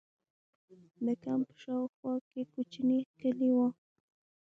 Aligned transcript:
د 1.05 1.07
کمپ 1.23 1.45
په 1.49 1.53
شا 1.61 1.75
او 1.81 1.85
خوا 1.95 2.15
کې 2.29 2.41
کوچنۍ 2.53 3.01
کلي 3.21 3.49
وو. 3.55 3.67